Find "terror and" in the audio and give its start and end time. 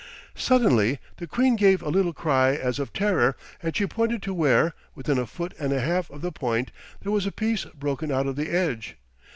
2.91-3.75